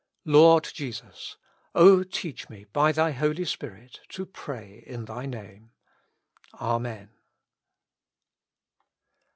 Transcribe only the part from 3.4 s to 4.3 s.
Spirit to